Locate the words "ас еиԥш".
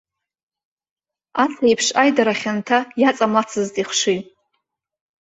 1.43-1.87